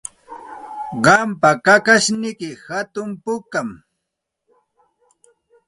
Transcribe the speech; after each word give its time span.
Qampa 1.05 1.49
kakashniyki 1.65 2.49
hatun 2.65 3.09
pukami. 3.23 3.77